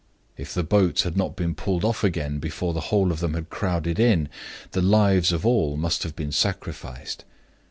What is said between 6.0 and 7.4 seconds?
have been sacrificed.